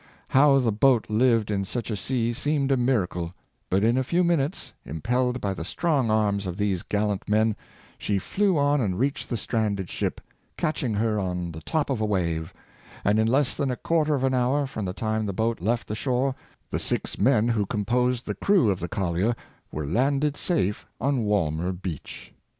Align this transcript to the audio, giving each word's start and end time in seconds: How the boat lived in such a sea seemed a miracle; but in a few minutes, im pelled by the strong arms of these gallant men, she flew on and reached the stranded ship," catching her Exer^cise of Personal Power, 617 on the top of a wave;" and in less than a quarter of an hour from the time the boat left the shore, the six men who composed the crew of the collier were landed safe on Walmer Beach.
How 0.29 0.57
the 0.57 0.71
boat 0.71 1.11
lived 1.11 1.51
in 1.51 1.63
such 1.63 1.91
a 1.91 1.95
sea 1.95 2.33
seemed 2.33 2.71
a 2.71 2.75
miracle; 2.75 3.35
but 3.69 3.83
in 3.83 3.99
a 3.99 4.03
few 4.03 4.23
minutes, 4.23 4.73
im 4.83 4.99
pelled 4.99 5.39
by 5.39 5.53
the 5.53 5.63
strong 5.63 6.09
arms 6.09 6.47
of 6.47 6.57
these 6.57 6.81
gallant 6.81 7.29
men, 7.29 7.55
she 7.99 8.17
flew 8.17 8.57
on 8.57 8.81
and 8.81 8.97
reached 8.97 9.29
the 9.29 9.37
stranded 9.37 9.91
ship," 9.91 10.19
catching 10.57 10.95
her 10.95 11.17
Exer^cise 11.17 11.17
of 11.17 11.17
Personal 11.17 11.35
Power, 11.35 11.37
617 11.37 11.45
on 11.45 11.51
the 11.51 11.61
top 11.85 11.89
of 11.91 12.01
a 12.01 12.05
wave;" 12.05 12.53
and 13.05 13.19
in 13.19 13.27
less 13.27 13.53
than 13.53 13.69
a 13.69 13.75
quarter 13.75 14.15
of 14.15 14.23
an 14.23 14.33
hour 14.33 14.65
from 14.65 14.85
the 14.85 14.93
time 14.93 15.27
the 15.27 15.33
boat 15.33 15.61
left 15.61 15.87
the 15.87 15.93
shore, 15.93 16.33
the 16.71 16.79
six 16.79 17.19
men 17.19 17.49
who 17.49 17.67
composed 17.67 18.25
the 18.25 18.33
crew 18.33 18.71
of 18.71 18.79
the 18.79 18.87
collier 18.89 19.35
were 19.71 19.85
landed 19.85 20.35
safe 20.35 20.87
on 20.99 21.25
Walmer 21.25 21.71
Beach. 21.73 22.33